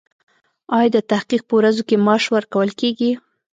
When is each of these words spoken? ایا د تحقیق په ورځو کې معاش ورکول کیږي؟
ایا 0.77 0.89
د 0.95 0.97
تحقیق 1.11 1.41
په 1.47 1.53
ورځو 1.59 1.81
کې 1.89 1.95
معاش 2.05 2.23
ورکول 2.35 2.69
کیږي؟ 2.79 3.11